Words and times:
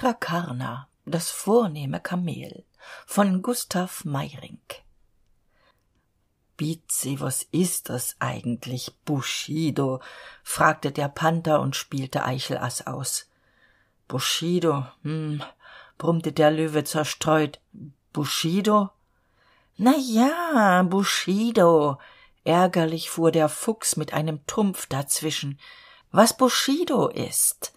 Chitrakarna 0.00 0.88
das 1.04 1.30
vornehme 1.30 2.00
kamel 2.00 2.64
von 3.04 3.42
gustav 3.42 4.02
meyerinck 4.06 4.82
bizi 6.56 7.20
was 7.20 7.46
ist 7.52 7.90
das 7.90 8.16
eigentlich 8.18 8.94
bushido? 9.04 10.00
fragte 10.42 10.90
der 10.90 11.08
panther 11.08 11.60
und 11.60 11.76
spielte 11.76 12.24
eichelaß 12.24 12.86
aus. 12.86 13.28
Bushido 14.08 14.86
hm 15.02 15.42
brummte 15.98 16.32
der 16.32 16.50
löwe 16.50 16.82
zerstreut. 16.84 17.60
Bushido? 18.14 18.88
Na 19.76 19.92
ja 19.98 20.82
bushido 20.82 21.98
ärgerlich 22.44 23.10
fuhr 23.10 23.32
der 23.32 23.50
fuchs 23.50 23.96
mit 23.96 24.14
einem 24.14 24.46
trumpf 24.46 24.86
dazwischen. 24.86 25.58
Was 26.10 26.34
bushido 26.34 27.08
ist 27.08 27.74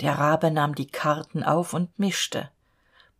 der 0.00 0.18
rabe 0.18 0.50
nahm 0.50 0.74
die 0.74 0.86
karten 0.86 1.42
auf 1.42 1.72
und 1.72 1.98
mischte. 1.98 2.50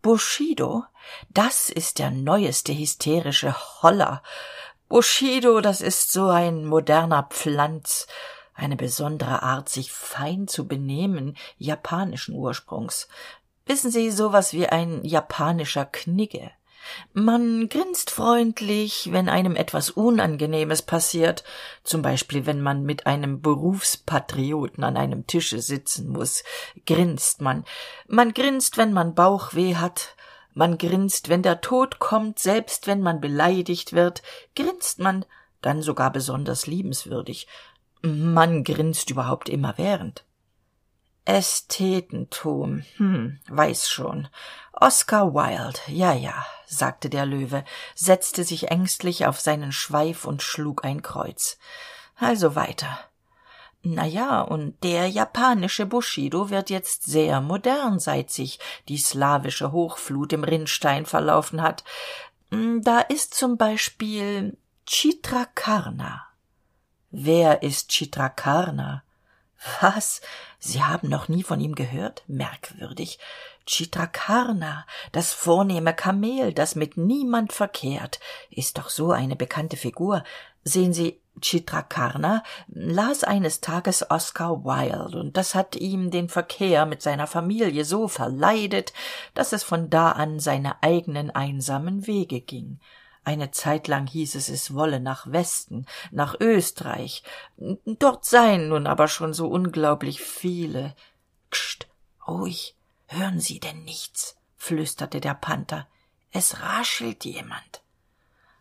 Bushido 0.03 0.85
das 1.31 1.71
ist 1.71 1.99
der 1.99 2.11
neueste 2.11 2.77
hysterische 2.77 3.55
holler. 3.83 4.23
Bushido 4.89 5.61
das 5.61 5.81
ist 5.81 6.13
so 6.13 6.29
ein 6.29 6.65
moderner 6.65 7.25
pflanz. 7.25 8.07
Eine 8.55 8.77
besondere 8.77 9.43
art 9.43 9.69
sich 9.69 9.93
fein 9.93 10.47
zu 10.47 10.69
benehmen 10.69 11.37
japanischen 11.59 12.35
ursprungs. 12.35 13.09
Wissen 13.67 13.91
sie 13.91 14.11
so 14.11 14.33
was 14.33 14.53
wie 14.53 14.69
ein 14.69 15.05
japanischer 15.05 15.87
knigge 15.87 16.51
man 17.13 17.69
grinst 17.69 18.11
freundlich 18.11 19.11
wenn 19.13 19.29
einem 19.29 19.57
etwas 19.57 19.91
unangenehmes 19.91 20.83
passiert 20.83 21.45
zum 21.83 22.03
beispiel 22.03 22.47
wenn 22.47 22.61
man 22.61 22.83
mit 22.83 23.07
einem 23.07 23.41
berufspatrioten 23.41 24.85
an 24.85 24.97
einem 24.97 25.27
tische 25.27 25.61
sitzen 25.61 26.09
muss 26.09 26.45
grinst 26.87 27.41
man. 27.41 27.65
Man 28.09 28.35
grinst 28.35 28.77
wenn 28.77 28.93
man 28.93 29.15
bauchweh 29.15 29.77
hat. 29.77 30.17
Man 30.53 30.79
grinst 30.79 31.29
wenn 31.29 31.43
der 31.43 31.61
tod 31.61 31.99
kommt 31.99 32.39
selbst 32.39 32.87
wenn 32.87 33.01
man 33.01 33.21
beleidigt 33.21 33.93
wird 33.93 34.23
grinst 34.55 34.99
man 34.99 35.25
dann 35.63 35.83
sogar 35.83 36.13
besonders 36.13 36.67
liebenswürdig. 36.67 37.47
Man 38.03 38.65
grinst 38.65 39.11
überhaupt 39.11 39.49
immerwährend 39.49 40.25
ästhetentum 41.25 42.85
hm 42.97 43.39
weiß 43.49 43.89
schon 43.89 44.29
oscar 44.81 45.35
wilde 45.35 45.81
ja 45.89 46.13
ja 46.13 46.47
sagte 46.67 47.09
der 47.09 47.27
löwe 47.27 47.65
setzte 47.95 48.45
sich 48.45 48.71
ängstlich 48.71 49.27
auf 49.27 49.41
seinen 49.41 49.73
schweif 49.73 50.25
und 50.25 50.43
schlug 50.43 50.85
ein 50.85 51.03
kreuz. 51.03 51.59
Also 52.17 52.55
weiter. 52.55 52.99
Na 53.83 54.07
ja 54.07 54.41
und 54.41 54.83
der 54.83 55.09
japanische 55.09 55.87
bushido 55.87 56.51
wird 56.51 56.71
jetzt 56.71 57.05
sehr 57.05 57.41
modern 57.41 57.99
seit 57.99 58.31
sich 58.31 58.59
die 58.89 58.99
slawische 58.99 59.73
hochflut 59.73 60.33
im 60.33 60.45
rinnstein 60.45 61.07
verlaufen 61.07 61.61
hat. 61.61 61.85
Hm, 62.51 62.83
da 62.83 63.01
ist 63.01 63.35
zum 63.35 63.57
beispiel 63.59 64.57
chitrakarna. 64.87 66.27
Wer 67.11 67.63
ist 67.63 67.93
chitrakarna? 67.93 69.03
Was? 69.81 70.21
Sie 70.59 70.83
haben 70.83 71.09
noch 71.09 71.29
nie 71.29 71.43
von 71.43 71.61
ihm 71.61 71.75
gehört? 71.75 72.23
Merkwürdig 72.27 73.19
chitrakarna 73.67 74.87
das 75.13 75.33
vornehme 75.33 75.95
kamel 75.95 76.53
das 76.53 76.75
mit 76.75 76.97
niemand 76.97 77.53
verkehrt. 77.53 78.21
Ist 78.51 78.79
doch 78.79 78.91
so 78.91 79.11
eine 79.13 79.37
bekannte 79.37 79.77
figur. 79.77 80.25
Sehen 80.65 80.93
sie 80.93 81.21
chitrakarna 81.41 82.43
las 82.69 83.25
eines 83.25 83.61
tages 83.61 84.09
oscar 84.11 84.65
wilde 84.65 85.19
und 85.19 85.37
das 85.37 85.55
hat 85.55 85.77
ihm 85.77 86.11
den 86.11 86.29
verkehr 86.29 86.87
mit 86.87 87.03
seiner 87.03 87.27
familie 87.27 87.85
so 87.85 88.07
verleidet 88.09 88.93
dass 89.35 89.53
es 89.53 89.65
von 89.65 89.91
da 89.91 90.13
an 90.13 90.39
seine 90.39 90.83
eigenen 90.83 91.31
einsamen 91.31 92.07
wege 92.07 92.41
ging. 92.41 92.79
Eine 93.25 93.51
zeit 93.51 93.89
lang 93.89 94.07
hieß 94.07 94.35
es 94.35 94.49
es 94.51 94.75
wolle 94.75 95.01
nach 95.01 95.31
westen 95.33 95.87
nach 96.11 96.37
österreich. 96.41 97.23
Dort 97.87 98.27
seien 98.27 98.69
nun 98.69 98.87
aber 98.87 99.09
schon 99.09 99.33
so 99.33 99.49
unglaublich 99.49 100.21
viele. 100.21 100.95
Kscht 101.51 101.87
ruhig 102.29 102.77
hören 103.07 103.41
sie 103.41 103.61
denn 103.61 103.85
nichts? 103.85 104.37
flüsterte 104.57 105.21
der 105.21 105.35
panther. 105.35 105.87
Es 106.31 106.61
raschelt 106.61 107.25
jemand. 107.25 107.83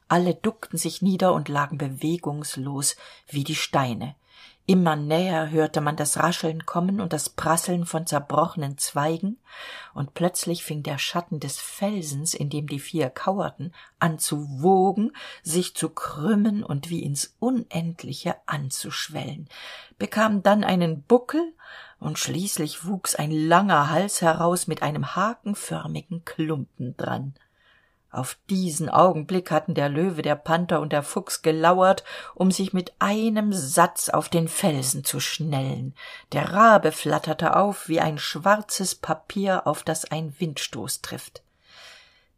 Alle 0.07 0.35
duckten 0.35 0.77
sich 0.77 1.01
nieder 1.01 1.33
und 1.33 1.49
lagen 1.49 1.77
bewegungslos 1.77 2.97
wie 3.27 3.43
die 3.43 3.55
steine. 3.55 4.15
Immer 4.65 4.95
näher 4.95 5.49
hörte 5.49 5.81
man 5.81 5.97
das 5.97 6.17
rascheln 6.17 6.65
kommen 6.65 7.01
und 7.01 7.11
das 7.11 7.27
prasseln 7.27 7.85
von 7.85 8.07
zerbrochenen 8.07 8.77
zweigen 8.77 9.37
und 9.93 10.13
plötzlich 10.13 10.63
fing 10.63 10.83
der 10.83 10.97
schatten 10.97 11.41
des 11.41 11.59
felsens 11.59 12.33
in 12.33 12.49
dem 12.49 12.67
die 12.67 12.79
vier 12.79 13.09
kauerten 13.09 13.73
an 13.99 14.19
zu 14.19 14.47
wogen 14.61 15.11
sich 15.41 15.75
zu 15.75 15.89
krümmen 15.89 16.63
und 16.63 16.89
wie 16.89 17.03
ins 17.03 17.35
unendliche 17.39 18.35
anzuschwellen 18.45 19.49
bekam 19.97 20.43
dann 20.43 20.63
einen 20.63 21.03
buckel 21.03 21.53
und 22.03 22.19
schließlich 22.19 22.85
wuchs 22.85 23.15
ein 23.15 23.31
langer 23.31 23.89
hals 23.89 24.21
heraus 24.21 24.67
mit 24.67 24.81
einem 24.83 25.15
hakenförmigen 25.15 26.25
klumpen 26.25 26.95
dran. 26.97 27.33
Auf 28.11 28.37
diesen 28.47 28.89
augenblick 28.89 29.49
hatten 29.49 29.73
der 29.73 29.89
löwe 29.89 30.21
der 30.21 30.35
panther 30.35 30.81
und 30.81 30.93
der 30.93 31.01
fuchs 31.01 31.41
gelauert 31.41 32.03
um 32.35 32.51
sich 32.51 32.71
mit 32.71 32.93
einem 32.99 33.53
satz 33.53 34.09
auf 34.09 34.29
den 34.29 34.47
felsen 34.47 35.03
zu 35.03 35.19
schnellen. 35.19 35.95
Der 36.31 36.53
rabe 36.53 36.91
flatterte 36.91 37.55
auf 37.55 37.89
wie 37.89 37.99
ein 37.99 38.19
schwarzes 38.19 38.93
papier 38.93 39.65
auf 39.65 39.81
das 39.81 40.05
ein 40.05 40.35
windstoß 40.37 41.01
trifft 41.01 41.41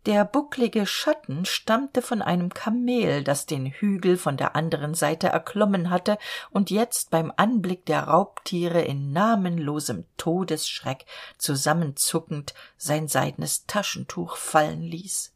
der 0.06 0.24
bucklige 0.24 0.86
schatten 0.86 1.46
stammte 1.46 2.04
von 2.04 2.22
einem 2.22 2.54
kamel 2.54 3.24
das 3.24 3.48
den 3.48 3.66
hügel 3.66 4.18
von 4.18 4.38
der 4.38 4.56
anderen 4.56 4.94
seite 4.94 5.28
erklommen 5.28 5.90
hatte 5.90 6.20
und 6.52 6.70
jetzt 6.70 7.10
beim 7.10 7.34
anblick 7.36 7.86
der 7.86 8.04
raubtiere 8.04 8.82
in 8.82 9.12
namenlosem 9.12 10.06
todesschreck 10.18 11.06
zusammenzuckend 11.38 12.54
sein 12.78 13.08
seidenes 13.08 13.66
taschentuch 13.66 14.38
fallen 14.38 14.84
ließ. 14.84 15.34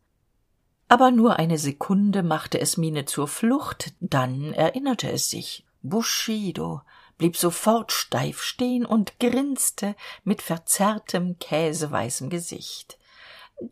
Aber 0.87 1.09
nur 1.11 1.37
eine 1.37 1.57
sekunde 1.57 2.21
machte 2.21 2.59
es 2.59 2.77
miene 2.77 3.05
zur 3.05 3.27
flucht 3.27 3.93
dann 3.99 4.53
erinnerte 4.53 5.11
es 5.11 5.29
sich. 5.29 5.65
Bushido 5.81 6.81
blieb 7.17 7.37
sofort 7.37 7.91
steif 7.91 8.41
stehen 8.41 8.85
und 8.85 9.19
grinste 9.19 9.95
mit 10.23 10.41
verzerrtem 10.41 11.39
käseweißem 11.39 12.29
gesicht 12.29 12.98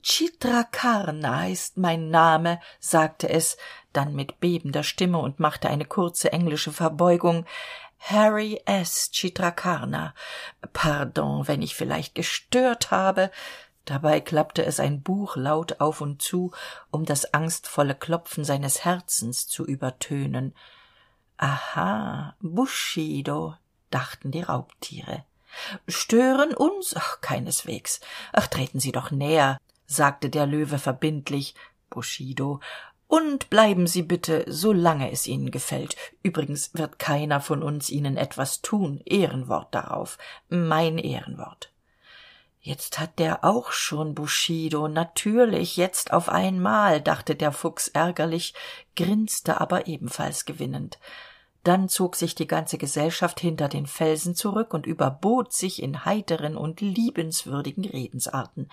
chitrakarna 0.02 1.48
ist 1.48 1.78
mein 1.78 2.10
name 2.10 2.60
sagte 2.80 3.30
es 3.30 3.58
dann 3.94 4.14
mit 4.14 4.40
bebender 4.40 4.84
stimme 4.84 5.18
und 5.18 5.40
machte 5.40 5.70
eine 5.70 5.86
kurze 5.86 6.32
englische 6.32 6.72
verbeugung. 6.72 7.46
Harry 8.00 8.62
s. 8.66 9.10
Chitrakarna. 9.12 10.14
Pardon 10.74 11.48
wenn 11.48 11.62
ich 11.62 11.76
vielleicht 11.76 12.16
gestört 12.16 12.92
habe. 12.92 13.32
Dabei 13.86 14.20
klappte 14.20 14.66
es 14.66 14.80
ein 14.80 15.02
buch 15.02 15.36
laut 15.36 15.80
auf 15.80 16.02
und 16.02 16.22
zu 16.22 16.52
um 16.92 17.06
das 17.06 17.34
angstvolle 17.34 17.96
klopfen 17.96 18.44
seines 18.44 18.86
herzens 18.86 19.48
zu 19.48 19.66
übertönen. 19.66 20.54
Aha 21.38 22.36
bushido 22.40 23.56
dachten 23.90 24.32
die 24.32 24.42
raubtiere. 24.42 25.24
Stören 25.88 26.54
uns? 26.54 26.96
Ach 26.96 27.22
keineswegs. 27.22 28.00
Ach 28.34 28.48
treten 28.48 28.80
sie 28.80 28.92
doch 28.92 29.12
näher 29.12 29.58
sagte 29.88 30.30
der 30.30 30.46
löwe 30.46 30.78
verbindlich 30.78 31.56
bushido 31.90 32.60
und 33.08 33.50
bleiben 33.50 33.88
sie 33.88 34.04
bitte 34.04 34.46
solange 34.48 35.12
es 35.12 35.28
ihnen 35.28 35.50
gefällt. 35.50 35.96
Übrigens 36.22 36.72
wird 36.74 37.00
keiner 37.00 37.40
von 37.42 37.64
uns 37.64 37.90
ihnen 37.90 38.18
etwas 38.18 38.62
tun. 38.62 39.02
Ehrenwort 39.06 39.74
darauf. 39.74 40.18
Mein 40.50 40.98
ehrenwort. 40.98 41.72
Jetzt 42.60 43.00
hat 43.00 43.18
der 43.18 43.46
auch 43.46 43.72
schon 43.72 44.14
bushido. 44.14 44.90
Natürlich 44.90 45.78
jetzt 45.78 46.12
auf 46.12 46.28
einmal 46.28 47.00
dachte 47.02 47.36
der 47.36 47.54
fuchs 47.54 47.88
ärgerlich 47.88 48.54
grinste 48.98 49.62
aber 49.62 49.88
ebenfalls 49.88 50.44
gewinnend 50.44 51.00
dann 51.68 51.90
zog 51.90 52.16
sich 52.16 52.34
die 52.34 52.48
ganze 52.48 52.78
gesellschaft 52.78 53.40
hinter 53.40 53.68
den 53.68 53.88
felsen 53.88 54.36
zurück 54.36 54.74
und 54.74 54.86
überbot 54.86 55.52
sich 55.52 55.84
in 55.84 56.06
heiteren 56.06 56.56
und 56.56 56.80
liebenswürdigen 56.80 57.84
redensarten. 57.84 58.70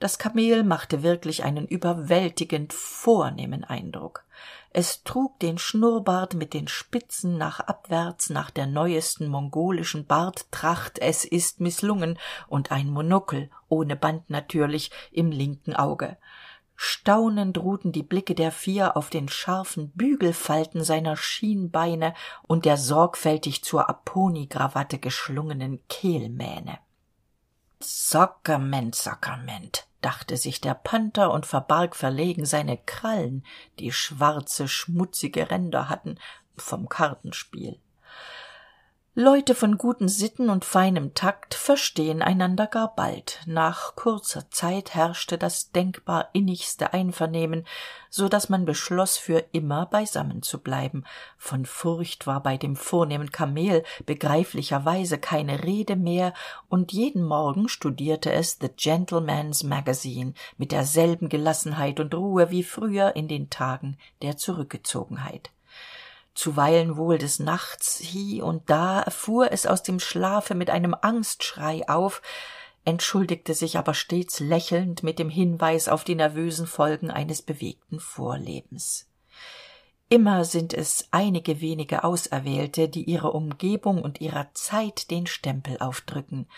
Das 0.00 0.18
kamel 0.18 0.64
machte 0.64 1.02
wirklich 1.02 1.44
einen 1.44 1.66
überwältigend 1.66 2.72
vornehmen 2.72 3.62
eindruck. 3.62 4.24
Es 4.70 5.04
trug 5.04 5.38
den 5.38 5.58
schnurrbart 5.58 6.34
mit 6.34 6.54
den 6.54 6.66
spitzen 6.66 7.38
nach 7.38 7.60
abwärts 7.60 8.30
nach 8.30 8.50
der 8.50 8.66
neuesten 8.66 9.28
mongolischen 9.28 10.06
barttracht. 10.06 10.98
Es 10.98 11.24
ist 11.24 11.60
mißlungen 11.60 12.18
und 12.48 12.72
ein 12.72 12.90
monokel 12.90 13.50
ohne 13.68 13.94
band 13.94 14.30
natürlich 14.30 14.90
im 15.12 15.30
linken 15.30 15.76
auge 15.76 16.16
staunend 16.84 17.58
ruhten 17.58 17.92
die 17.92 18.02
blicke 18.02 18.34
der 18.34 18.50
vier 18.50 18.96
auf 18.96 19.08
den 19.08 19.28
scharfen 19.28 19.92
bügelfalten 19.92 20.82
seiner 20.82 21.16
schienbeine 21.16 22.12
und 22.42 22.64
der 22.64 22.76
sorgfältig 22.76 23.62
zur 23.62 23.88
aponigrawatte 23.88 24.98
geschlungenen 24.98 25.80
kehlmähne 25.88 26.78
Sockerment, 27.78 28.94
Sockerment, 28.94 29.86
dachte 30.00 30.36
sich 30.36 30.60
der 30.60 30.74
Panther 30.74 31.32
und 31.32 31.46
verbarg 31.46 31.96
verlegen 31.96 32.46
seine 32.46 32.78
Krallen, 32.78 33.44
die 33.78 33.92
schwarze, 33.92 34.68
schmutzige 34.68 35.50
Ränder 35.50 35.88
hatten, 35.88 36.18
vom 36.56 36.88
Kartenspiel. 36.88 37.80
Leute 39.14 39.54
von 39.54 39.76
guten 39.76 40.08
Sitten 40.08 40.48
und 40.48 40.64
feinem 40.64 41.12
Takt 41.12 41.52
verstehen 41.52 42.22
einander 42.22 42.66
gar 42.66 42.94
bald. 42.94 43.40
Nach 43.44 43.94
kurzer 43.94 44.50
Zeit 44.50 44.94
herrschte 44.94 45.36
das 45.36 45.70
denkbar 45.70 46.30
innigste 46.32 46.94
Einvernehmen, 46.94 47.66
so 48.08 48.30
dass 48.30 48.48
man 48.48 48.64
beschloss, 48.64 49.18
für 49.18 49.44
immer 49.52 49.84
beisammen 49.84 50.40
zu 50.40 50.62
bleiben. 50.62 51.04
Von 51.36 51.66
Furcht 51.66 52.26
war 52.26 52.42
bei 52.42 52.56
dem 52.56 52.74
vornehmen 52.74 53.30
Kamel 53.30 53.84
begreiflicherweise 54.06 55.18
keine 55.18 55.62
Rede 55.62 55.96
mehr, 55.96 56.32
und 56.70 56.92
jeden 56.92 57.22
Morgen 57.22 57.68
studierte 57.68 58.32
es 58.32 58.56
The 58.62 58.70
Gentleman's 58.74 59.62
Magazine 59.62 60.32
mit 60.56 60.72
derselben 60.72 61.28
Gelassenheit 61.28 62.00
und 62.00 62.14
Ruhe 62.14 62.50
wie 62.50 62.62
früher 62.62 63.14
in 63.14 63.28
den 63.28 63.50
Tagen 63.50 63.98
der 64.22 64.38
Zurückgezogenheit 64.38 65.50
zuweilen 66.34 66.96
wohl 66.96 67.18
des 67.18 67.38
nachts 67.38 67.98
hie 67.98 68.42
und 68.42 68.68
da 68.70 69.04
fuhr 69.10 69.52
es 69.52 69.66
aus 69.66 69.82
dem 69.82 70.00
schlafe 70.00 70.54
mit 70.54 70.70
einem 70.70 70.94
angstschrei 71.00 71.88
auf 71.88 72.22
entschuldigte 72.84 73.54
sich 73.54 73.78
aber 73.78 73.94
stets 73.94 74.40
lächelnd 74.40 75.02
mit 75.02 75.18
dem 75.18 75.28
hinweis 75.28 75.88
auf 75.88 76.04
die 76.04 76.14
nervösen 76.14 76.66
folgen 76.66 77.10
eines 77.10 77.42
bewegten 77.42 78.00
vorlebens. 78.00 79.08
Immer 80.08 80.44
sind 80.44 80.74
es 80.74 81.08
einige 81.10 81.60
wenige 81.60 82.04
auserwählte 82.04 82.88
die 82.88 83.04
ihrer 83.04 83.34
umgebung 83.34 84.02
und 84.02 84.20
ihrer 84.20 84.52
zeit 84.52 85.10
den 85.10 85.26
stempel 85.26 85.78
aufdrücken 85.78 86.48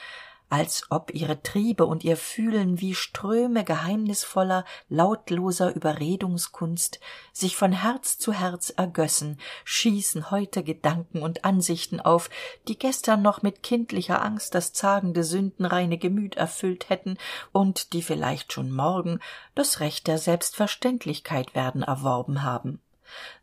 als 0.51 0.85
ob 0.91 1.13
ihre 1.15 1.43
triebe 1.43 1.87
und 1.87 2.05
ihr 2.05 2.17
fühlen 2.17 2.81
wie 2.81 2.95
ströme 2.95 3.65
geheimnisvoller 3.65 4.65
lautloser 4.89 5.75
überredungskunst 5.75 7.01
sich 7.33 7.57
von 7.57 7.73
herz 7.73 8.19
zu 8.19 8.33
herz 8.33 8.71
ergössen 8.71 9.39
schießen 9.65 10.31
heute 10.31 10.63
gedanken 10.63 11.23
und 11.23 11.45
ansichten 11.45 12.01
auf 12.01 12.31
die 12.69 12.79
gestern 12.79 13.23
noch 13.23 13.43
mit 13.43 13.63
kindlicher 13.63 14.23
angst 14.23 14.55
das 14.55 14.73
zagende 14.73 15.25
sündenreine 15.25 15.99
gemüt 15.99 16.37
erfüllt 16.37 16.89
hätten 16.89 17.17
und 17.53 17.93
die 17.93 18.03
vielleicht 18.03 18.53
schon 18.53 18.71
morgen 18.71 19.21
das 19.55 19.81
recht 19.81 20.07
der 20.07 20.19
selbstverständlichkeit 20.19 21.55
werden 21.55 21.83
erworben 21.83 22.43
haben 22.43 22.81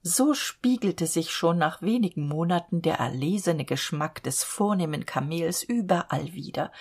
so 0.02 0.34
spiegelte 0.34 1.08
sich 1.08 1.32
schon 1.32 1.58
nach 1.58 1.82
wenigen 1.82 2.28
monaten 2.28 2.82
der 2.82 2.96
erlesene 2.96 3.66
geschmack 3.66 4.24
des 4.24 4.44
vornehmen 4.44 5.06
kamels 5.06 5.64
überall 5.64 6.34
wider 6.34 6.72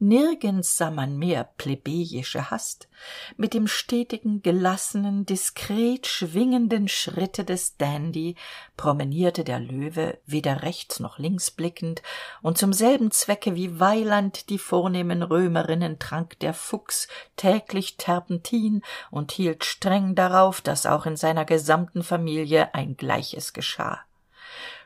nirgends 0.00 0.76
sah 0.76 0.90
man 0.90 1.18
mehr 1.18 1.44
plebejische 1.56 2.50
hast. 2.50 2.88
Mit 3.36 3.54
dem 3.54 3.66
stetigen 3.66 4.42
gelassenen 4.42 5.26
diskret 5.26 6.06
schwingenden 6.06 6.88
schritte 6.88 7.44
des 7.44 7.76
dandy 7.76 8.36
promenierte 8.76 9.44
der 9.44 9.60
löwe 9.60 10.18
weder 10.26 10.62
rechts 10.62 11.00
noch 11.00 11.18
links 11.18 11.50
blickend 11.50 12.02
und 12.42 12.58
zum 12.58 12.72
selben 12.72 13.10
zwecke 13.10 13.54
wie 13.54 13.78
weiland 13.78 14.48
die 14.50 14.58
vornehmen 14.58 15.22
römerinnen 15.22 15.98
trank 15.98 16.38
der 16.40 16.54
fuchs 16.54 17.08
täglich 17.36 17.96
terpentin 17.96 18.82
und 19.10 19.32
hielt 19.32 19.64
streng 19.64 20.14
darauf 20.14 20.60
dass 20.60 20.86
auch 20.86 21.06
in 21.06 21.16
seiner 21.16 21.44
gesamten 21.44 22.02
familie 22.02 22.74
ein 22.74 22.96
gleiches 22.96 23.52
geschah 23.52 24.00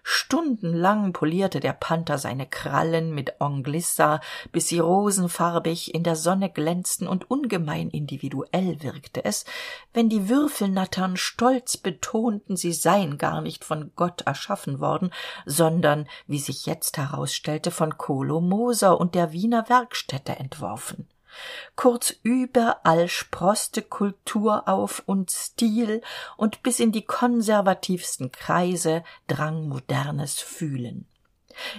stundenlang 0.05 1.13
polierte 1.13 1.59
der 1.59 1.73
panther 1.73 2.19
seine 2.19 2.47
krallen 2.47 3.15
mit 3.15 3.41
anglissa 3.41 4.21
bis 4.53 4.69
sie 4.69 4.79
rosenfarbig 4.79 5.95
in 5.95 6.05
der 6.05 6.15
sonne 6.15 6.51
glänzten 6.51 7.09
und 7.09 7.31
ungemein 7.31 7.91
individuell 7.91 8.83
wirkte 8.83 9.25
es. 9.25 9.47
Wenn 9.93 10.09
die 10.09 10.29
würfelnattern 10.29 11.17
stolz 11.17 11.79
betonten 11.79 12.57
sie 12.57 12.73
seien 12.73 13.19
gar 13.19 13.41
nicht 13.41 13.65
von 13.65 13.91
gott 13.97 14.21
erschaffen 14.23 14.79
worden 14.79 15.11
sondern 15.47 16.07
wie 16.27 16.39
sich 16.39 16.67
jetzt 16.67 16.99
herausstellte 16.99 17.71
von 17.71 17.97
Kolo 17.97 18.41
Moser 18.41 19.01
und 19.01 19.15
der 19.15 19.33
wiener 19.33 19.69
werkstätte 19.69 20.37
entworfen 20.37 21.09
kurz 21.77 22.15
überall 22.23 23.09
sproßte 23.09 23.83
kultur 23.83 24.69
auf 24.69 25.03
und 25.07 25.31
stil 25.31 26.01
und 26.37 26.63
bis 26.63 26.81
in 26.81 26.93
die 26.93 27.05
konservativsten 27.05 28.33
kreise 28.33 29.05
drang 29.27 29.69
modernes 29.69 30.41
fühlen. 30.41 31.07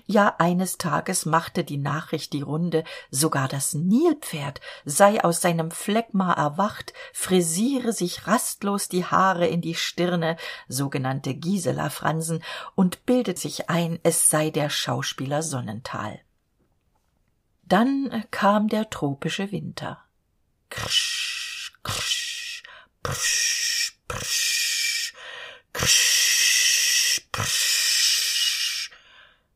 Ja 0.06 0.36
eines 0.40 0.78
tages 0.78 1.26
machte 1.26 1.64
die 1.64 1.78
nachricht 1.78 2.34
die 2.34 2.42
runde 2.42 2.84
sogar 3.12 3.48
das 3.48 3.74
nilpferd 3.74 4.62
sei 4.86 5.24
aus 5.24 5.42
seinem 5.42 5.72
phlegma 5.72 6.34
erwacht 6.34 6.94
frisiere 7.14 7.94
sich 7.94 8.28
rastlos 8.28 8.88
die 8.88 9.06
haare 9.06 9.48
in 9.48 9.62
die 9.62 9.76
stirne 9.76 10.38
sogenannte 10.68 11.34
giselafransen 11.34 12.44
und 12.76 13.06
bildet 13.06 13.38
sich 13.38 13.70
ein 13.70 14.00
es 14.04 14.30
sei 14.30 14.50
der 14.50 14.70
schauspieler 14.70 15.42
sonnenthal 15.42 16.20
dann 17.68 18.24
kam 18.32 18.68
der 18.68 18.90
tropische 18.90 19.52
winter. 19.52 20.04
Krsch 20.70 21.74
krsch 21.84 22.64
prsch 23.04 23.98
prsch 24.08 25.14
krsch 25.74 27.28
prsch. 27.32 28.92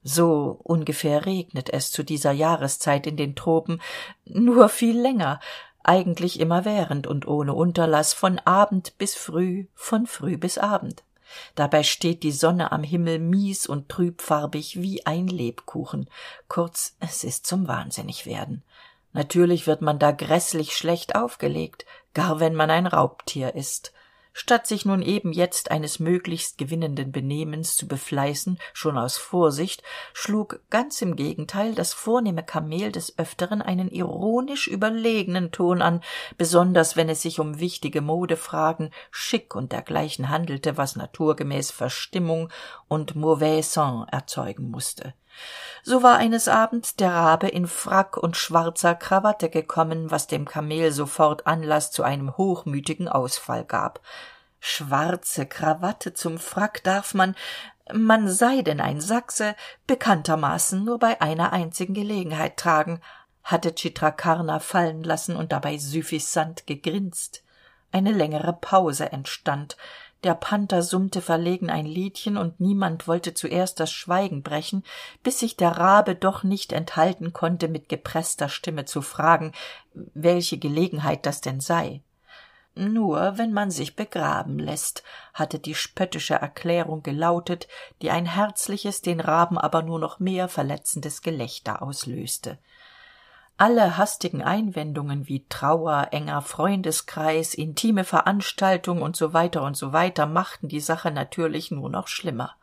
So 0.01 0.59
ungefähr 0.63 1.25
regnet 1.25 1.69
es 1.71 1.91
zu 1.91 2.03
dieser 2.03 2.31
jahreszeit 2.31 3.05
in 3.05 3.17
den 3.17 3.35
tropen. 3.35 3.81
Nur 4.25 4.69
viel 4.69 4.99
länger. 4.99 5.39
Eigentlich 5.83 6.39
immerwährend 6.39 7.07
und 7.07 7.27
ohne 7.27 7.53
unterlaß 7.53 8.13
von 8.13 8.39
abend 8.39 8.97
bis 8.97 9.15
früh 9.15 9.67
von 9.75 10.07
früh 10.07 10.37
bis 10.37 10.57
abend 10.57 11.03
dabei 11.55 11.83
steht 11.83 12.23
die 12.23 12.31
sonne 12.31 12.71
am 12.71 12.83
himmel 12.83 13.19
mies 13.19 13.67
und 13.67 13.89
trübfarbig 13.89 14.81
wie 14.81 15.05
ein 15.05 15.27
lebkuchen. 15.27 16.09
Kurz 16.47 16.95
es 16.99 17.23
ist 17.23 17.45
zum 17.45 17.67
wahnsinnigwerden 17.67 18.63
natürlich 19.13 19.67
wird 19.67 19.81
man 19.81 19.99
da 19.99 20.11
gräßlich 20.11 20.75
schlecht 20.75 21.15
aufgelegt 21.15 21.85
gar 22.13 22.39
wenn 22.39 22.55
man 22.55 22.69
ein 22.69 22.87
raubtier 22.87 23.55
ist 23.55 23.91
statt 24.33 24.67
sich 24.67 24.85
nun 24.85 25.01
eben 25.01 25.31
jetzt 25.31 25.71
eines 25.71 25.99
möglichst 25.99 26.57
gewinnenden 26.57 27.11
benehmens 27.11 27.75
zu 27.75 27.87
befleißen 27.87 28.59
schon 28.73 28.97
aus 28.97 29.17
vorsicht 29.17 29.83
schlug 30.13 30.61
ganz 30.69 31.01
im 31.01 31.15
gegenteil 31.15 31.73
das 31.73 31.93
vornehme 31.93 32.43
kamel 32.43 32.91
des 32.91 33.17
öfteren 33.17 33.61
einen 33.61 33.89
ironisch 33.89 34.67
überlegenen 34.67 35.51
ton 35.51 35.81
an 35.81 36.01
besonders 36.37 36.95
wenn 36.95 37.09
es 37.09 37.21
sich 37.21 37.39
um 37.39 37.59
wichtige 37.59 38.01
modefragen 38.01 38.91
schick 39.11 39.55
und 39.55 39.71
dergleichen 39.71 40.29
handelte 40.29 40.77
was 40.77 40.95
naturgemäß 40.95 41.71
verstimmung 41.71 42.49
und 42.87 43.15
mauvais 43.15 43.73
sang 43.73 44.07
erzeugen 44.09 44.69
musste 44.69 45.13
so 45.83 46.03
war 46.03 46.17
eines 46.17 46.47
abends 46.47 46.95
der 46.95 47.11
rabe 47.11 47.47
in 47.47 47.67
frack 47.67 48.17
und 48.17 48.37
schwarzer 48.37 48.95
krawatte 48.95 49.49
gekommen 49.49 50.11
was 50.11 50.27
dem 50.27 50.45
kamel 50.45 50.91
sofort 50.91 51.47
anlaß 51.47 51.91
zu 51.91 52.03
einem 52.03 52.37
hochmütigen 52.37 53.07
ausfall 53.07 53.65
gab. 53.65 54.01
Schwarze 54.59 55.45
krawatte 55.45 56.13
zum 56.13 56.37
frack 56.37 56.83
darf 56.83 57.13
man 57.13 57.35
man 57.91 58.27
sei 58.27 58.61
denn 58.61 58.79
ein 58.79 59.01
sachse 59.01 59.55
bekanntermaßen 59.87 60.83
nur 60.83 60.99
bei 60.99 61.21
einer 61.21 61.53
einzigen 61.53 61.95
gelegenheit 61.95 62.57
tragen 62.57 63.01
hatte 63.43 63.73
Chitrakarna 63.73 64.59
fallen 64.59 65.03
lassen 65.03 65.35
und 65.35 65.51
dabei 65.51 65.77
süffisant 65.77 66.67
gegrinst. 66.67 67.43
Eine 67.91 68.11
längere 68.11 68.53
pause 68.53 69.11
entstand 69.11 69.75
der 70.23 70.35
panther 70.35 70.83
summte 70.83 71.21
verlegen 71.21 71.69
ein 71.69 71.85
liedchen 71.85 72.35
und 72.37 72.59
niemand 72.59 73.07
wollte 73.07 73.33
zuerst 73.33 73.79
das 73.79 73.91
schweigen 73.91 74.43
brechen 74.43 74.83
bis 75.23 75.39
sich 75.39 75.55
der 75.55 75.71
rabe 75.71 76.15
doch 76.15 76.43
nicht 76.43 76.73
enthalten 76.73 77.31
konnte 77.31 77.67
mit 77.67 77.89
gepreßter 77.89 78.49
stimme 78.49 78.85
zu 78.85 79.01
fragen 79.01 79.53
welche 79.93 80.57
gelegenheit 80.57 81.25
das 81.25 81.41
denn 81.41 81.59
sei. 81.59 82.01
Nur 82.75 83.37
wenn 83.37 83.51
man 83.51 83.71
sich 83.71 83.95
begraben 83.95 84.59
lässt 84.59 85.03
hatte 85.33 85.59
die 85.59 85.75
spöttische 85.75 86.35
erklärung 86.35 87.01
gelautet 87.01 87.67
die 88.01 88.11
ein 88.11 88.25
herzliches 88.25 89.01
den 89.01 89.19
raben 89.19 89.57
aber 89.57 89.81
nur 89.81 89.99
noch 89.99 90.19
mehr 90.19 90.47
verletzendes 90.47 91.21
gelächter 91.21 91.81
auslöste 91.81 92.57
alle 93.59 93.97
hastigen 93.97 94.41
einwendungen 94.41 95.27
wie 95.27 95.45
trauer 95.49 96.07
enger 96.11 96.41
freundeskreis 96.41 97.53
intime 97.53 98.05
veranstaltung 98.05 99.01
und 99.01 99.17
so 99.17 99.33
weiter 99.33 99.63
und 99.63 99.75
so 99.75 99.91
weiter 99.91 100.27
machten 100.27 100.69
die 100.69 100.79
sache 100.79 101.11
natürlich 101.11 101.69
nur 101.69 101.89
noch 101.89 102.07
schlimmer. 102.07 102.55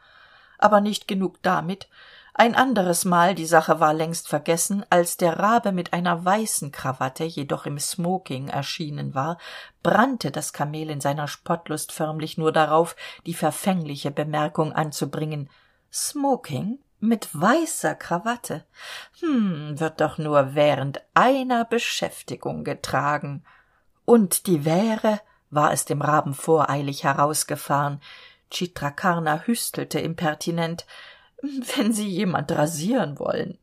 Aber 0.59 0.81
nicht 0.81 1.07
genug 1.07 1.43
damit. 1.43 1.89
Ein 2.33 2.55
anderes 2.55 3.05
mal 3.05 3.35
die 3.35 3.45
sache 3.45 3.79
war 3.79 3.93
längst 3.93 4.29
vergessen 4.29 4.87
als 4.89 5.19
der 5.19 5.39
rabe 5.39 5.71
mit 5.71 5.93
einer 5.93 6.25
weißen 6.25 6.73
krawatte 6.73 7.25
jedoch 7.25 7.67
im 7.67 7.79
smoking 7.79 8.49
erschienen 8.49 9.15
war 9.15 9.37
brannte 9.83 10.31
das 10.31 10.55
kamel 10.55 10.89
in 10.89 11.03
seiner 11.03 11.29
spottlust 11.29 11.93
förmlich 11.93 12.39
nur 12.39 12.53
darauf 12.53 12.97
die 13.27 13.35
verfängliche 13.35 14.11
bemerkung 14.11 14.73
anzubringen. 14.73 15.51
Smoking 15.93 16.79
mit 17.01 17.29
weißer 17.33 17.95
krawatte. 17.95 18.65
Hm 19.21 19.79
wird 19.79 20.01
doch 20.01 20.19
nur 20.19 20.55
während 20.55 21.03
einer 21.15 21.65
beschäftigung 21.65 22.65
getragen. 22.65 23.45
Und 24.05 24.47
die 24.47 24.65
wäre 24.65 25.21
war 25.51 25.73
es 25.73 25.85
dem 25.85 26.03
raben 26.03 26.35
voreilig 26.35 27.05
herausgefahren. 27.05 28.01
Chitrakarna 28.51 29.43
hüstelte 29.47 30.01
impertinent. 30.01 30.87
Wenn 31.43 31.93
sie 31.93 32.09
jemand 32.09 32.51
rasieren 32.53 33.19
wollen. 33.19 33.59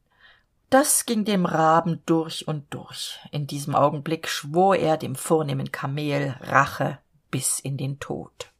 Das 0.70 1.06
ging 1.06 1.26
dem 1.26 1.46
raben 1.46 2.02
durch 2.06 2.48
und 2.48 2.74
durch. 2.74 3.20
In 3.32 3.48
diesem 3.48 3.76
augenblick 3.76 4.28
schwor 4.28 4.76
er 4.76 4.98
dem 4.98 5.16
vornehmen 5.16 5.72
kamel 5.72 6.36
rache 6.42 7.00
bis 7.30 7.60
in 7.60 7.78
den 7.78 8.00
tod 8.00 8.53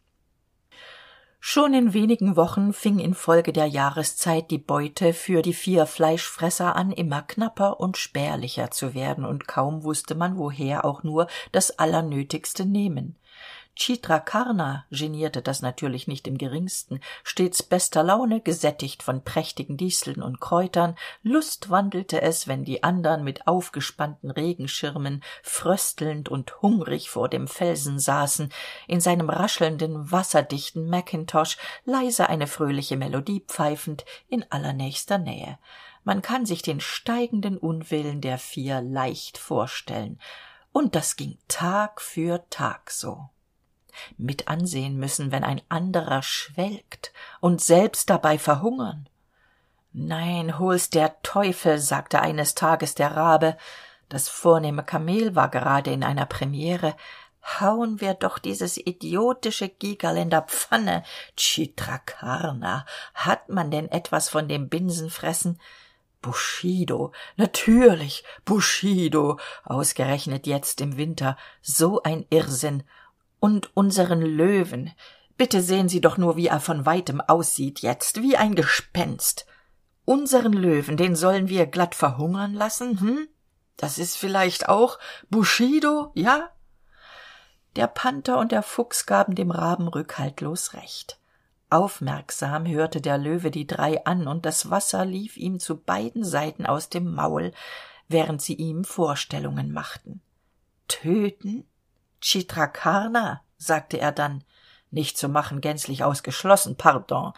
schon 1.46 1.74
in 1.74 1.94
wenigen 1.94 2.38
wochen 2.38 2.72
fing 2.72 3.00
infolge 3.00 3.52
der 3.52 3.66
jahreszeit 3.66 4.50
die 4.50 4.58
beute 4.58 5.12
für 5.12 5.42
die 5.42 5.54
vier 5.54 5.86
fleischfresser 5.86 6.78
an 6.78 6.94
immer 6.94 7.22
knapper 7.22 7.82
und 7.82 7.98
spärlicher 7.98 8.72
zu 8.72 8.94
werden. 8.94 9.26
Und 9.26 9.46
kaum 9.46 9.84
wusste 9.84 10.16
man 10.16 10.38
woher 10.38 10.86
auch 10.86 11.04
nur 11.04 11.28
das 11.52 11.78
allernötigste 11.78 12.66
nehmen 12.66 13.18
Chitrakarna 13.76 14.86
genierte 14.92 15.42
das 15.42 15.64
natürlich 15.64 16.08
nicht 16.08 16.28
im 16.28 16.38
geringsten 16.38 17.00
stets 17.24 17.64
bester 17.64 18.04
laune 18.04 18.40
gesättigt 18.40 19.02
von 19.02 19.24
prächtigen 19.24 19.78
disteln 19.78 20.22
und 20.22 20.40
kräutern. 20.40 20.96
Lustwandelte 21.24 22.22
es 22.22 22.48
wenn 22.48 22.66
die 22.66 22.84
andern 22.84 23.24
mit 23.24 23.48
aufgespannten 23.48 24.30
regenschirmen 24.30 25.24
fröstelnd 25.42 26.30
und 26.30 26.62
hungrig 26.62 27.10
vor 27.10 27.30
dem 27.30 27.48
felsen 27.48 28.00
saßen. 28.00 28.54
In 28.88 29.02
seinem 29.02 29.32
raschelnden 29.32 30.12
wasserdichten 30.12 30.88
mackintosh 30.88 31.58
leise 31.84 32.30
eine 32.30 32.46
fröhliche 32.46 32.96
melodie 32.96 33.42
pfeifend 33.42 34.06
in 34.30 34.46
allernächster 34.52 35.18
nähe. 35.18 35.58
Man 36.04 36.22
kann 36.22 36.46
sich 36.46 36.62
den 36.62 36.80
steigenden 36.80 37.58
unwillen 37.58 38.22
der 38.22 38.38
vier 38.38 38.82
leicht 38.82 39.40
vorstellen. 39.40 40.20
Und 40.72 40.96
das 40.96 41.16
ging 41.16 41.38
tag 41.48 42.02
für 42.02 42.44
tag 42.50 42.92
so 42.92 43.30
mit 44.18 44.48
ansehen 44.48 44.98
müssen 44.98 45.32
wenn 45.32 45.44
ein 45.44 45.62
anderer 45.70 46.24
schwelgt 46.24 47.14
und 47.40 47.62
selbst 47.62 48.10
dabei 48.10 48.38
verhungern. 48.38 49.08
Nein 49.94 50.58
hol's 50.58 50.90
der 50.90 51.22
teufel 51.22 51.78
sagte 51.78 52.22
eines 52.22 52.56
tages 52.56 52.96
der 52.96 53.16
rabe. 53.16 53.58
Das 54.10 54.28
vornehme 54.28 54.84
kamel 54.84 55.36
war 55.36 55.50
gerade 55.50 55.92
in 55.92 56.04
einer 56.04 56.26
premiere. 56.26 56.96
Hauen 57.60 58.02
wir 58.02 58.14
doch 58.14 58.40
dieses 58.40 58.78
idiotische 58.78 59.70
gigerl 59.70 60.18
in 60.18 60.30
der 60.30 60.44
pfanne. 60.44 61.04
Chitrakarna 61.38 62.86
hat 63.14 63.50
man 63.50 63.70
denn 63.70 63.92
etwas 63.92 64.30
von 64.30 64.48
dem 64.48 64.70
binsenfressen? 64.70 65.60
Bushido 66.22 67.12
natürlich 67.36 68.24
bushido 68.46 69.38
ausgerechnet 69.64 70.48
jetzt 70.48 70.82
im 70.82 70.98
winter. 70.98 71.38
So 71.62 72.02
ein 72.02 72.26
irrsinn 72.30 72.84
und 73.44 73.76
unseren 73.76 74.22
löwen. 74.22 74.94
Bitte 75.36 75.62
sehen 75.62 75.90
sie 75.90 76.00
doch 76.00 76.18
nur 76.18 76.38
wie 76.38 76.48
er 76.48 76.62
von 76.62 76.86
weitem 76.86 77.20
aussieht 77.20 77.82
jetzt 77.82 78.22
wie 78.22 78.38
ein 78.38 78.56
gespenst. 78.56 79.46
Unseren 80.06 80.54
löwen 80.54 80.96
den 80.96 81.14
sollen 81.18 81.50
wir 81.50 81.66
glatt 81.66 81.94
verhungern 81.94 82.54
lassen 82.54 83.02
hm? 83.02 83.28
Das 83.76 83.98
ist 83.98 84.16
vielleicht 84.16 84.70
auch 84.70 84.98
bushido 85.30 86.14
ja? 86.14 86.52
Der 87.76 87.88
panther 87.88 88.38
und 88.38 88.54
der 88.54 88.64
fuchs 88.64 89.06
gaben 89.06 89.36
dem 89.36 89.52
raben 89.52 89.90
rückhaltlos 89.90 90.74
recht. 90.74 91.20
Aufmerksam 91.70 92.66
hörte 92.66 93.02
der 93.02 93.18
löwe 93.18 93.52
die 93.52 93.68
drei 93.68 94.06
an 94.06 94.26
und 94.26 94.46
das 94.46 94.70
wasser 94.70 95.04
lief 95.04 95.36
ihm 95.36 95.60
zu 95.60 95.76
beiden 95.76 96.24
seiten 96.24 96.66
aus 96.66 96.88
dem 96.88 97.14
maul 97.14 97.52
während 98.08 98.42
sie 98.42 98.56
ihm 98.56 98.86
vorstellungen 98.86 99.74
machten. 99.74 100.22
Töten 100.88 101.66
Chitrakarna, 102.24 103.42
sagte 103.58 104.00
er 104.00 104.12
dann. 104.12 104.44
Nicht 104.92 105.18
zu 105.18 105.28
machen 105.28 105.62
gänzlich 105.62 106.04
ausgeschlossen, 106.04 106.78
pardon. 106.78 107.34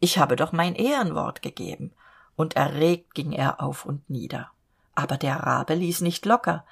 Ich 0.00 0.18
habe 0.18 0.36
doch 0.36 0.52
mein 0.52 0.74
Ehrenwort 0.74 1.42
gegeben. 1.42 1.92
Und 2.34 2.56
erregt 2.56 3.14
ging 3.14 3.32
er 3.32 3.60
auf 3.60 3.84
und 3.84 4.08
nieder. 4.08 4.50
Aber 4.94 5.16
der 5.16 5.36
Rabe 5.36 5.74
ließ 5.74 6.00
nicht 6.00 6.24
locker. 6.24 6.64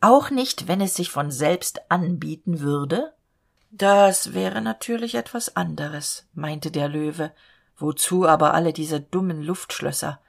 Auch 0.00 0.30
nicht, 0.30 0.68
wenn 0.68 0.80
es 0.80 0.94
sich 0.94 1.10
von 1.10 1.30
selbst 1.30 1.80
anbieten 1.90 2.60
würde? 2.60 3.12
Das 3.70 4.32
wäre 4.34 4.60
natürlich 4.60 5.14
etwas 5.14 5.56
anderes, 5.56 6.26
meinte 6.32 6.70
der 6.70 6.88
Löwe. 6.88 7.32
Wozu 7.76 8.26
aber 8.26 8.52
alle 8.54 8.72
diese 8.72 9.00
dummen 9.00 9.42
Luftschlösser? 9.42 10.20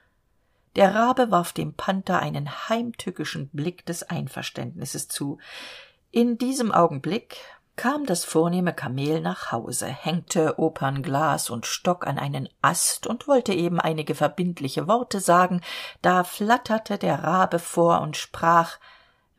Der 0.76 0.94
Rabe 0.94 1.30
warf 1.30 1.52
dem 1.52 1.74
Panther 1.74 2.20
einen 2.20 2.68
heimtückischen 2.68 3.48
Blick 3.48 3.84
des 3.84 4.04
Einverständnisses 4.04 5.08
zu 5.08 5.38
in 6.12 6.36
diesem 6.36 6.72
augenblick 6.72 7.38
kam 7.74 8.04
das 8.04 8.24
vornehme 8.26 8.74
kamel 8.74 9.20
nach 9.22 9.50
hause 9.50 9.86
hängte 9.86 10.58
opernglas 10.58 11.48
und 11.48 11.64
stock 11.64 12.06
an 12.06 12.18
einen 12.18 12.50
ast 12.60 13.06
und 13.06 13.26
wollte 13.26 13.54
eben 13.54 13.80
einige 13.80 14.14
verbindliche 14.14 14.86
worte 14.86 15.20
sagen. 15.20 15.62
Da 16.02 16.22
flatterte 16.22 16.98
der 16.98 17.24
rabe 17.24 17.58
vor 17.58 18.02
und 18.02 18.18
sprach 18.18 18.78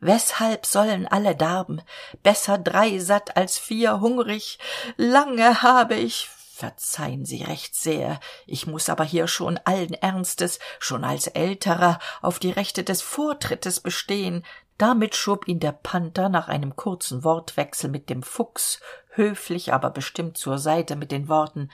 weshalb 0.00 0.66
sollen 0.66 1.06
alle 1.06 1.36
darben 1.36 1.80
besser 2.24 2.58
drei 2.58 2.98
satt 2.98 3.36
als 3.36 3.56
vier 3.56 4.00
hungrig? 4.00 4.58
Lange 4.96 5.62
habe 5.62 5.94
ich 5.94 6.28
verzeihen 6.28 7.24
sie 7.24 7.42
recht 7.42 7.74
sehr 7.74 8.20
ich 8.46 8.68
muss 8.68 8.88
aber 8.88 9.02
hier 9.02 9.26
schon 9.26 9.58
allen 9.64 9.92
ernstes 9.92 10.60
schon 10.78 11.02
als 11.04 11.26
älterer 11.26 11.98
auf 12.22 12.38
die 12.38 12.52
rechte 12.52 12.84
des 12.84 13.02
vortrittes 13.02 13.80
bestehen 13.80 14.44
damit 14.78 15.14
schob 15.14 15.46
ihn 15.48 15.60
der 15.60 15.72
panther 15.72 16.28
nach 16.28 16.48
einem 16.48 16.76
kurzen 16.76 17.24
wortwechsel 17.24 17.90
mit 17.90 18.10
dem 18.10 18.22
fuchs 18.22 18.80
höflich 19.10 19.72
aber 19.72 19.90
bestimmt 19.90 20.36
zur 20.36 20.58
seite 20.58 20.96
mit 20.96 21.12
den 21.12 21.28
worten 21.28 21.70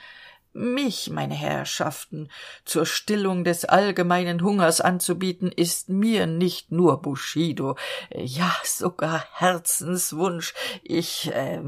mich 0.53 1.09
meine 1.09 1.33
herrschaften 1.33 2.29
zur 2.65 2.85
stillung 2.85 3.43
des 3.43 3.65
allgemeinen 3.65 4.41
hungers 4.41 4.81
anzubieten 4.81 5.51
ist 5.51 5.89
mir 5.89 6.27
nicht 6.27 6.71
nur 6.71 7.01
bushido 7.01 7.75
ja 8.13 8.51
sogar 8.63 9.25
herzenswunsch. 9.33 10.53
Ich 10.83 11.31
äh, 11.33 11.61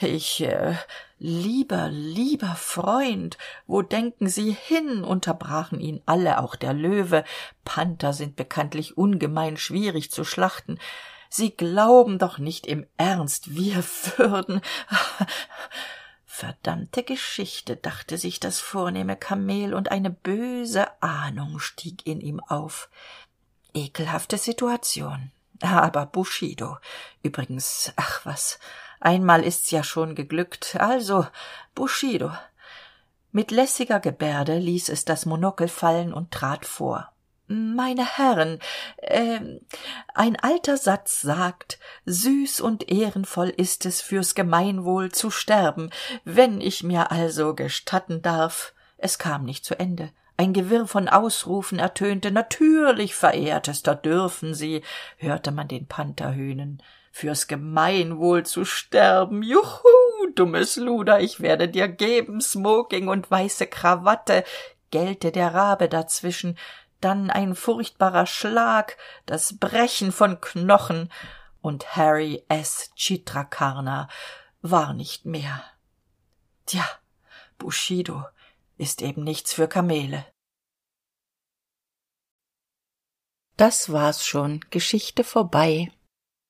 ich 0.00 0.42
äh, 0.42 0.74
lieber 1.18 1.88
lieber 1.90 2.54
freund 2.56 3.36
wo 3.66 3.82
denken 3.82 4.28
sie 4.28 4.52
hin? 4.52 5.04
unterbrachen 5.04 5.80
ihn 5.80 6.02
alle 6.06 6.40
auch 6.40 6.56
der 6.56 6.72
löwe. 6.72 7.24
Panther 7.64 8.12
sind 8.12 8.36
bekanntlich 8.36 8.96
ungemein 8.96 9.56
schwierig 9.56 10.10
zu 10.10 10.24
schlachten. 10.24 10.78
Sie 11.28 11.56
glauben 11.56 12.18
doch 12.18 12.38
nicht 12.38 12.66
im 12.66 12.86
ernst 12.96 13.54
wir 13.54 13.84
würden 14.16 14.60
verdammte 16.32 17.02
geschichte 17.02 17.74
dachte 17.74 18.16
sich 18.16 18.38
das 18.38 18.60
vornehme 18.60 19.16
kamel 19.16 19.74
und 19.74 19.90
eine 19.90 20.10
böse 20.10 20.86
ahnung 21.02 21.58
stieg 21.58 22.06
in 22.06 22.20
ihm 22.20 22.38
auf. 22.38 22.88
Ekelhafte 23.74 24.38
situation. 24.38 25.32
Aber 25.60 26.06
bushido 26.06 26.78
übrigens 27.24 27.92
ach 27.96 28.24
was 28.24 28.60
einmal 29.00 29.42
ist's 29.42 29.72
ja 29.72 29.82
schon 29.82 30.14
geglückt. 30.14 30.76
Also 30.78 31.26
bushido. 31.74 32.32
Mit 33.32 33.50
lässiger 33.50 33.98
gebärde 33.98 34.56
ließ 34.56 34.88
es 34.88 35.04
das 35.04 35.26
monokel 35.26 35.66
fallen 35.66 36.14
und 36.14 36.30
trat 36.30 36.64
vor 36.64 37.12
meine 37.50 38.16
herren 38.16 38.58
äh, 38.98 39.40
ein 40.14 40.36
alter 40.36 40.76
satz 40.76 41.20
sagt 41.20 41.78
süß 42.06 42.60
und 42.60 42.90
ehrenvoll 42.90 43.48
ist 43.48 43.86
es 43.86 44.00
fürs 44.00 44.34
gemeinwohl 44.34 45.10
zu 45.10 45.30
sterben. 45.30 45.90
Wenn 46.24 46.60
ich 46.60 46.82
mir 46.82 47.10
also 47.10 47.54
gestatten 47.54 48.22
darf 48.22 48.72
es 49.00 49.18
kam 49.18 49.44
nicht 49.44 49.64
zu 49.64 49.78
ende. 49.78 50.10
Ein 50.36 50.52
gewirr 50.52 50.86
von 50.86 51.08
ausrufen 51.08 51.78
ertönte. 51.78 52.30
Natürlich 52.30 53.14
verehrtester 53.14 53.94
dürfen 53.94 54.54
sie 54.54 54.82
hörte 55.16 55.50
man 55.50 55.68
den 55.68 55.86
panther 55.86 56.34
höhnen 56.34 56.82
fürs 57.10 57.48
gemeinwohl 57.48 58.46
zu 58.46 58.64
sterben. 58.64 59.42
Juhu 59.42 60.28
dummes 60.34 60.76
luder 60.76 61.20
ich 61.20 61.40
werde 61.40 61.68
dir 61.68 61.88
geben 61.88 62.40
smoking 62.40 63.08
und 63.08 63.30
weiße 63.30 63.66
krawatte 63.66 64.44
gellte 64.90 65.32
der 65.32 65.54
rabe 65.54 65.88
dazwischen 65.88 66.56
dann 67.00 67.30
ein 67.30 67.54
furchtbarer 67.54 68.26
schlag 68.26 68.96
das 69.26 69.58
brechen 69.58 70.12
von 70.12 70.40
knochen. 70.40 71.10
Und 71.62 71.94
harry 71.94 72.42
s. 72.48 72.90
Chitrakarna 72.96 74.08
war 74.62 74.94
nicht 74.94 75.26
mehr. 75.26 75.62
Tja 76.64 76.88
bushido 77.58 78.24
ist 78.78 79.02
eben 79.02 79.22
nichts 79.22 79.52
für 79.52 79.68
kamele. 79.68 80.24
Das 83.56 83.92
war's 83.92 84.24
schon. 84.24 84.60
Geschichte 84.70 85.22
vorbei. 85.22 85.92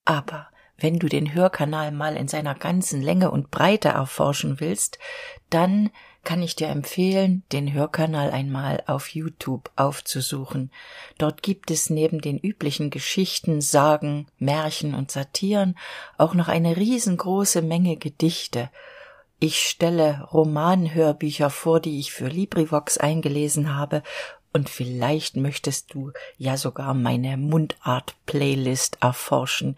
Aber 0.04 0.48
wenn 0.76 1.00
du 1.00 1.08
den 1.08 1.34
hörkanal 1.34 1.90
mal 1.90 2.16
in 2.16 2.28
seiner 2.28 2.54
ganzen 2.54 3.02
länge 3.02 3.32
und 3.32 3.50
breite 3.50 3.88
erforschen 3.88 4.60
willst 4.60 4.98
dann 5.50 5.90
kann 6.22 6.42
ich 6.42 6.54
dir 6.54 6.68
empfehlen, 6.68 7.42
den 7.52 7.72
Hörkanal 7.72 8.30
einmal 8.30 8.82
auf 8.86 9.08
YouTube 9.08 9.70
aufzusuchen. 9.76 10.70
Dort 11.18 11.42
gibt 11.42 11.70
es 11.70 11.90
neben 11.90 12.20
den 12.20 12.38
üblichen 12.38 12.90
Geschichten, 12.90 13.60
Sagen, 13.60 14.26
Märchen 14.38 14.94
und 14.94 15.10
Satiren 15.10 15.76
auch 16.18 16.34
noch 16.34 16.48
eine 16.48 16.76
riesengroße 16.76 17.62
Menge 17.62 17.96
Gedichte. 17.96 18.70
Ich 19.38 19.60
stelle 19.60 20.28
Romanhörbücher 20.32 21.48
vor, 21.48 21.80
die 21.80 21.98
ich 21.98 22.12
für 22.12 22.28
LibriVox 22.28 22.98
eingelesen 22.98 23.74
habe, 23.74 24.02
und 24.52 24.68
vielleicht 24.68 25.36
möchtest 25.36 25.94
du 25.94 26.12
ja 26.36 26.56
sogar 26.56 26.92
meine 26.92 27.36
Mundart-Playlist 27.36 28.98
erforschen. 29.00 29.76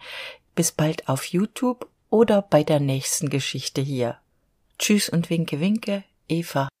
Bis 0.55 0.71
bald 0.71 1.07
auf 1.07 1.25
YouTube 1.25 1.87
oder 2.09 2.41
bei 2.41 2.63
der 2.63 2.79
nächsten 2.79 3.29
Geschichte 3.29 3.81
hier. 3.81 4.17
Tschüss 4.79 5.09
und 5.09 5.29
winke 5.29 5.59
winke, 5.59 6.03
Eva. 6.33 6.72